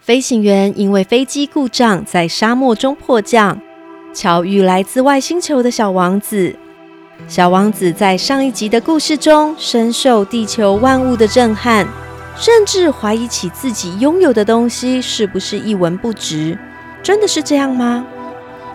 [0.00, 3.58] 飞行员因为飞机故障在沙漠中迫降，
[4.12, 6.54] 巧遇来自外星球的小王子。
[7.26, 11.86] 小王子在上一集的故事中深受地球万物的震撼，
[12.36, 16.58] 甚至怀疑起自己拥有的东西是不是一文不值。
[17.02, 18.04] 真的是这样吗？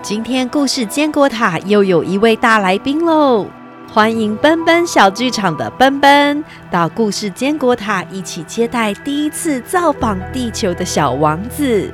[0.01, 3.45] 今天故事坚果塔又有一位大来宾喽！
[3.91, 11.91] 欢迎奔奔小剧场的奔奔到故事坚果塔一起接待第一次造访地球的小王子。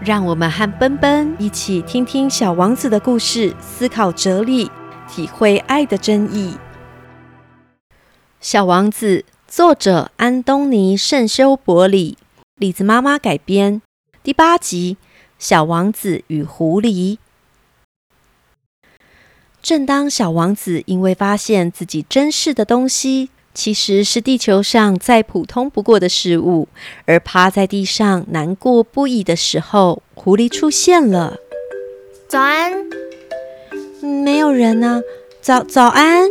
[0.00, 4.70] 让我们和奔奔一起听听小王子的故事，思考哲理，
[5.08, 6.56] 体会爱的真意。
[8.40, 12.16] 小王子，作者安东尼·圣修伯里，
[12.56, 13.82] 李子妈妈改编，
[14.22, 14.96] 第八集
[15.38, 17.16] 《小王子与狐狸》。
[19.64, 26.68] 正当小王子因为发现自己珍视的东西其实是地球上再普通不过的事物，
[27.06, 31.38] 而趴在地上难过不已的时候，狐狸出现了。
[32.28, 32.74] 早安，
[34.02, 35.00] 没有人呢。
[35.40, 36.28] 早早安。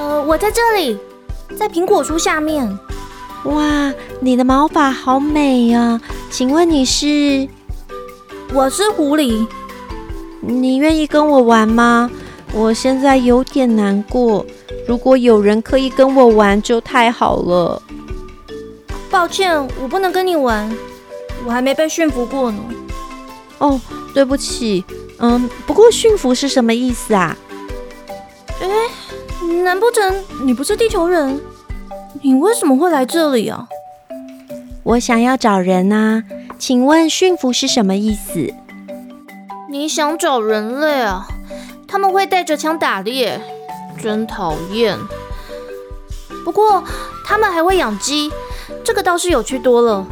[0.00, 0.98] 呃，我在这里，
[1.56, 2.66] 在苹果树下面。
[3.44, 6.00] 哇，你的毛发好美呀！
[6.28, 7.46] 请问你是？
[8.52, 9.46] 我是狐狸。
[10.40, 12.10] 你愿意跟我玩吗？
[12.54, 14.44] 我现在有点难过，
[14.86, 17.82] 如果有人可以跟我玩就太好了。
[19.10, 20.70] 抱歉，我不能跟你玩，
[21.46, 22.58] 我还没被驯服过呢。
[23.58, 23.80] 哦，
[24.14, 24.84] 对不起。
[25.18, 27.36] 嗯，不过驯服是什么意思啊？
[28.60, 28.68] 哎，
[29.64, 31.40] 难不成你不是地球人？
[32.20, 33.66] 你为什么会来这里啊？
[34.82, 36.24] 我想要找人啊，
[36.58, 38.52] 请问驯服是什么意思？
[39.70, 41.26] 你想找人类啊？
[41.92, 43.38] 他们会带着枪打猎，
[44.02, 44.98] 真讨厌。
[46.42, 46.82] 不过
[47.22, 48.32] 他们还会养鸡，
[48.82, 50.06] 这个倒是有趣多了。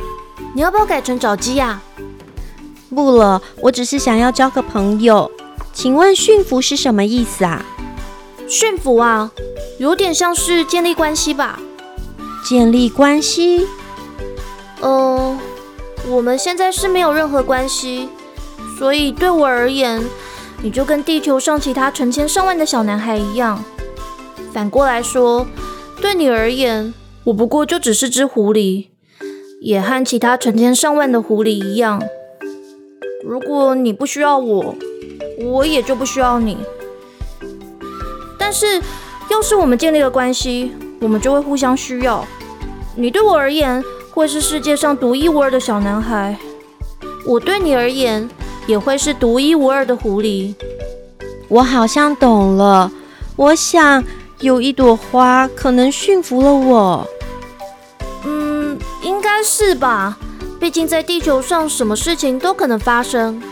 [0.55, 1.81] 你要不要改成找鸡呀？
[2.95, 5.31] 不了，我只是想要交个朋友。
[5.73, 7.65] 请问驯服是什么意思啊？
[8.47, 9.31] 驯服啊，
[9.79, 11.59] 有点像是建立关系吧。
[12.45, 13.67] 建立关系？
[14.83, 15.39] 呃，
[16.09, 18.11] 我们现在是没有任何关系，
[18.79, 20.05] 所以对我而言。
[20.63, 23.65] 你就跟地球上其他成千上万的小男孩一样。
[24.53, 25.47] 反过来说，
[26.01, 26.93] 对你而言，
[27.25, 28.89] 我不过就只是只狐狸，
[29.63, 32.03] 也和其他成千上万的狐狸一样。
[33.25, 34.75] 如果你不需要我，
[35.43, 36.59] 我也就不需要你。
[38.39, 38.83] 但是，
[39.31, 42.27] 要是我们建立了关系，我们就会互相需要。
[42.97, 46.35] 你对我而言，会是世界上独一无二的小男孩；
[47.25, 48.29] 我对你而言，
[48.67, 50.55] 也会是独一无二的狐狸。
[51.49, 52.91] 我好像懂了。
[53.37, 54.05] 我想
[54.41, 57.07] 有一朵花可能驯服了我。
[58.25, 60.19] 嗯，应该是吧。
[60.61, 63.43] 毕竟在地球上，什么事情都可能发生。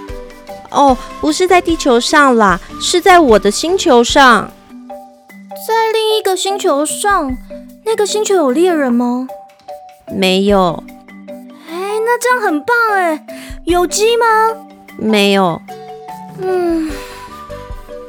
[0.71, 4.51] 哦，不是在地球上啦，是在我的星球上。
[5.67, 7.35] 在另一个星球上，
[7.85, 9.27] 那个星球有猎人吗？
[10.15, 10.83] 没有。
[11.71, 13.27] 哎，那这样很棒哎。
[13.65, 14.27] 有鸡吗？
[15.01, 15.63] 没有，
[16.41, 16.91] 嗯，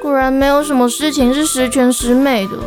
[0.01, 2.57] 果然没有什么事情是十全十美的。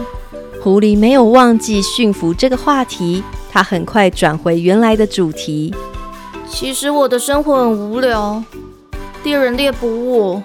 [0.63, 5.75] 狐狸没有忘记驯服这个话题，它很快转回原来的主题。
[6.49, 8.41] 其实我的生活很无聊，
[9.25, 10.43] 猎人猎捕我，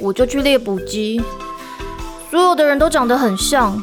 [0.00, 1.22] 我就去猎捕鸡。
[2.30, 3.80] 所有的人都长得很像，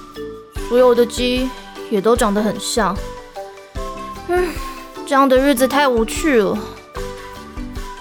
[0.67, 1.47] 所有的鸡
[1.91, 2.97] 也都长得很像。
[4.27, 4.49] 嗯，
[5.05, 6.57] 这样的日子太无趣了。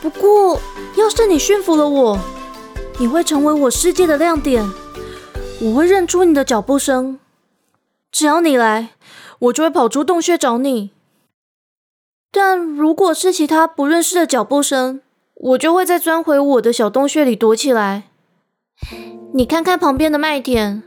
[0.01, 0.59] 不过。
[0.97, 2.19] 要是你驯服了我，
[2.99, 4.65] 你会成为我世界的亮点。
[5.61, 7.19] 我会认出你的脚步声，
[8.11, 8.91] 只要你来，
[9.39, 10.91] 我就会跑出洞穴找你。
[12.31, 15.01] 但如果是其他不认识的脚步声，
[15.35, 18.05] 我就会再钻回我的小洞穴里躲起来。
[19.33, 20.83] 你看看旁边的麦田，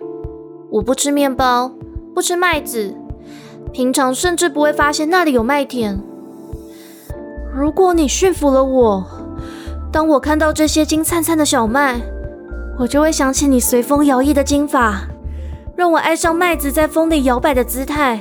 [0.72, 1.72] 我不吃面包，
[2.14, 2.96] 不吃麦子，
[3.72, 6.00] 平常甚至不会发现那里有麦田。
[7.56, 9.17] 如果你驯服了我，
[9.98, 12.00] 当我看到这些金灿灿的小麦，
[12.78, 15.02] 我就会想起你随风摇曳的金发，
[15.76, 18.20] 让我爱上麦子在风里摇摆的姿态。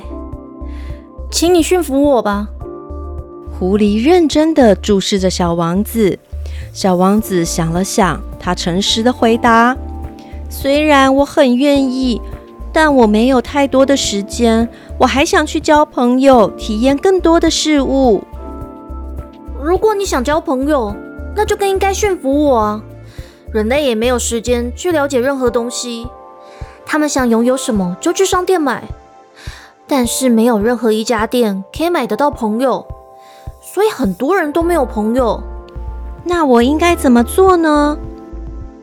[1.29, 2.47] 请你驯服我吧。
[3.59, 6.17] 狐狸认真的注视着小王子。
[6.73, 9.77] 小王子想了想，他诚实的回答
[10.49, 12.19] ：“虽然我很愿意，
[12.73, 14.67] 但我没有太多的时间。
[14.97, 18.23] 我还想去交朋友，体验更多的事物。
[19.61, 20.95] 如果你想交朋友，
[21.37, 22.81] 那就更应该驯服我啊！
[23.53, 26.07] 人类也没有时间去了解任何东西，
[26.83, 28.85] 他们想拥有什么就去商店买，
[29.87, 32.85] 但是没有任何一家店可以买得到朋友，
[33.61, 35.41] 所以很多人都没有朋友。
[36.23, 37.97] 那我应该怎么做呢？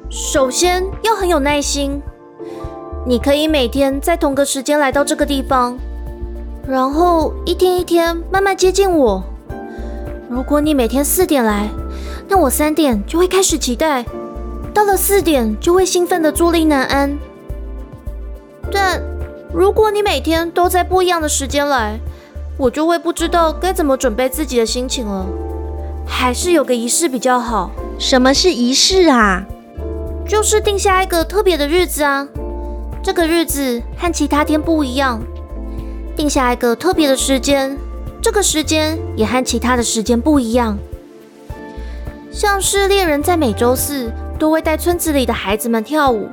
[0.08, 2.00] 首先要很有耐心。
[3.04, 5.76] 你可以每天在同个时间来到这个地方，
[6.66, 9.22] 然后一天一天慢慢接近我。
[10.30, 11.68] 如果你每天四点来，
[12.28, 14.04] 那我三点就会开始期待，
[14.72, 17.18] 到了四点就会兴奋的坐立难安。
[18.72, 19.00] 但
[19.52, 21.98] 如果你每天都在不一样的时间来，
[22.56, 25.26] 我就会不知道该怎么准备自己的心情了。
[26.06, 27.70] 还是有个仪式比较好。
[27.98, 29.44] 什么是仪式啊？
[30.26, 32.26] 就是定下一个特别的日子啊。
[33.02, 35.20] 这个日子和其他天不一样，
[36.16, 37.78] 定下一个特别的时间，
[38.20, 40.78] 这个时间也和其他的时间不一样。
[42.34, 44.10] 像是猎人在每周四
[44.40, 46.28] 都会带村子里的孩子们跳舞，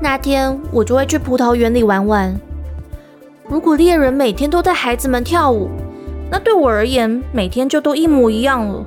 [0.00, 2.40] 那天我就会去葡萄园里玩玩。
[3.46, 5.68] 如果猎人每天都带孩子们跳舞，
[6.30, 8.82] 那对我而言每天就都一模一样了，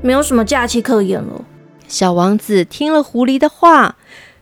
[0.00, 1.44] 没有什么假期可言了。
[1.86, 3.96] 小王子听了狐狸的话。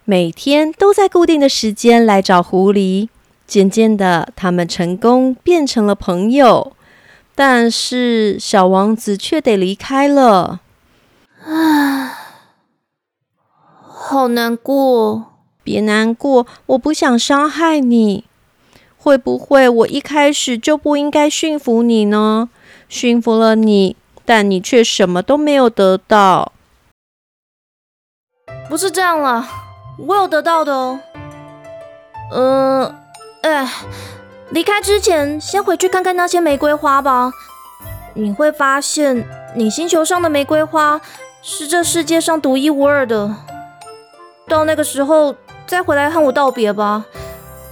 [0.05, 3.09] 每天都在固定的时间来找狐狸，
[3.47, 6.73] 渐渐的，他们成功变成了朋友。
[7.37, 10.59] 但是小王子却得离开了，
[11.45, 12.15] 唉，
[13.83, 15.27] 好难过。
[15.65, 18.25] 别难过，我不想伤害你。
[18.99, 22.49] 会不会我一开始就不应该驯服你呢？
[22.89, 26.53] 驯服了你，但你却什么都没有得到。
[28.69, 29.49] 不是这样了。
[29.99, 31.01] 我有得到的哦，
[32.33, 32.95] 呃，
[33.43, 33.69] 哎，
[34.51, 37.31] 离开之前先回去看看那些玫瑰花吧。
[38.15, 39.25] 你会发现，
[39.55, 41.01] 你星球上的玫瑰花
[41.45, 43.35] 是这世界上独一无二的。
[44.47, 45.35] 到那个时候
[45.67, 47.05] 再回来和我道别吧。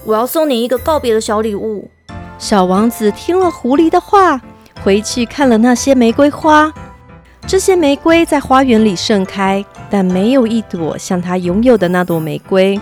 [0.04, 1.88] 我要送你一个告别的小礼物。
[2.36, 4.40] 小王子听了狐狸的话，
[4.82, 6.72] 回去看了那些玫瑰花。
[7.46, 12.80] 这些玫瑰在花园里盛开，但没有一朵像他拥有的那朵玫瑰。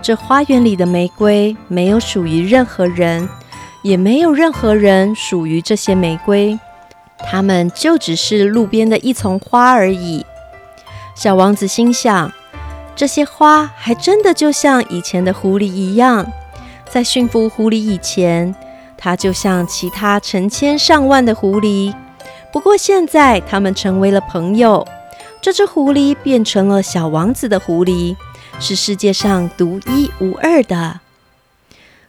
[0.00, 3.28] 这花园里的玫瑰没有属于任何人，
[3.82, 6.56] 也没有任何人属于这些玫瑰。
[7.18, 10.24] 它们就只是路边的一丛花而已。
[11.14, 12.32] 小王子心想：
[12.96, 16.26] 这些花还真的就像以前的狐狸一样，
[16.88, 18.54] 在驯服狐狸以前，
[18.96, 21.94] 它就像其他成千上万的狐狸。
[22.52, 24.86] 不过现在，他们成为了朋友。
[25.40, 28.16] 这只狐狸变成了小王子的狐狸，
[28.58, 31.00] 是世界上独一无二的。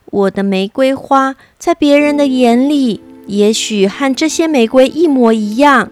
[0.06, 5.92] 我的玫瑰花在别人的眼里，也许和这些玫瑰一模一样，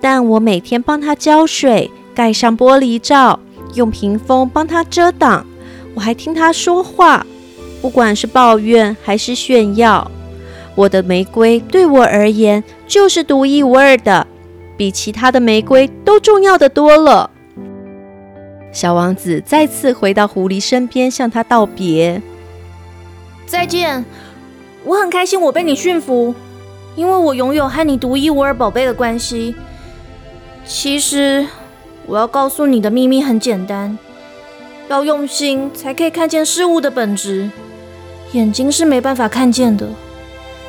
[0.00, 3.40] 但我每天帮它浇水，盖上玻璃罩，
[3.74, 5.46] 用屏风帮它遮挡。
[5.94, 7.26] 我还听它说话，
[7.82, 10.10] 不管是抱怨还是炫耀。
[10.74, 14.26] 我的玫瑰对我而言就是独一无二的，
[14.76, 17.30] 比其他的玫瑰都重要的多了。
[18.72, 22.22] 小王子再次回到狐狸身边，向他道别
[23.44, 24.04] ：“再见，
[24.84, 26.34] 我很开心我被你驯服，
[26.96, 29.54] 因为我拥有和你独一无二宝贝的关系。
[30.66, 31.46] 其实，
[32.06, 33.98] 我要告诉你的秘密很简单：
[34.88, 37.50] 要用心才可以看见事物的本质，
[38.32, 39.88] 眼睛是没办法看见的。”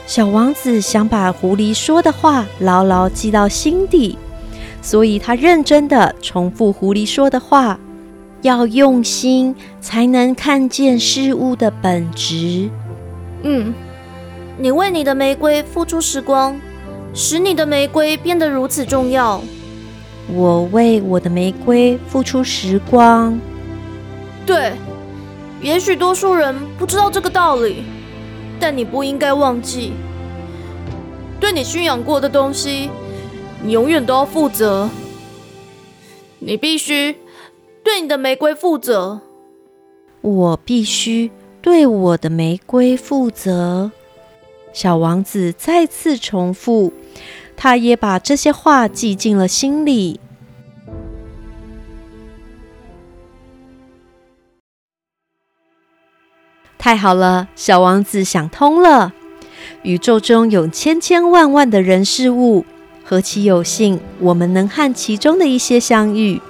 [0.07, 4.17] 小王子想把狐狸说的话牢牢记到心底，
[4.81, 7.79] 所以他认真的重复狐狸说的话：
[8.41, 12.69] 要用心才能看见事物的本质。
[13.43, 13.73] 嗯，
[14.61, 16.55] 你为你的玫瑰付出时光，
[17.15, 19.41] 使你的玫瑰变得如此重要。
[20.31, 23.39] 我为我的玫瑰付出时光。
[24.45, 24.73] 对，
[25.63, 27.83] 也许多数人不知道这个道理。
[28.59, 29.93] 但你不应该忘记，
[31.39, 32.91] 对你驯养过的东西，
[33.63, 34.87] 你永远都要负责。
[36.37, 37.17] 你必须
[37.83, 39.21] 对你的玫瑰负责。
[40.21, 41.31] 我必须
[41.63, 43.89] 对我的玫瑰负责。
[44.73, 46.93] 小王子再次重复，
[47.55, 50.19] 他也把这些话记进了心里。
[56.77, 59.13] 太好了，小王子想通了。
[59.83, 62.65] 宇宙中有千千万万的人事物，
[63.03, 66.41] 何其有幸，我们能和其中的一些相遇。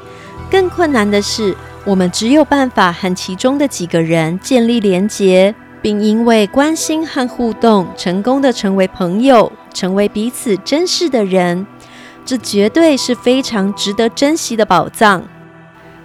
[0.49, 11.65] 更困难的是，我们只有办法和其中的几个人建立连结，并因为关心和互动，成功的成为朋友，成为彼此珍视的人。
[12.23, 15.23] 这绝对是非常值得珍惜的宝藏。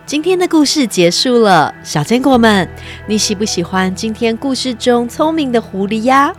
[0.07, 2.69] 今天的故事结束了，小坚果们，
[3.07, 6.33] 你喜不喜欢今天故事中聪明的狐狸呀？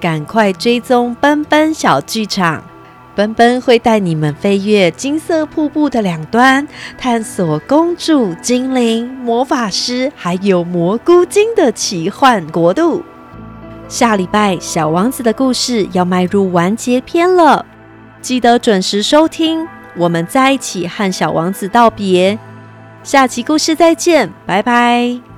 [0.00, 2.64] 赶快追踪奔奔小剧场，
[3.14, 6.66] 奔奔会带你们飞越金色瀑布的两端，
[6.96, 13.02] 探索公主、精灵、魔法师还有蘑菇精的奇幻国度。
[13.88, 17.66] 下礼拜《小王子》的故事要迈入完结篇了，
[18.22, 19.68] 记得准时收听。
[19.94, 22.38] 我们在一起和小王子道别，
[23.02, 25.31] 下期故事再见，拜拜。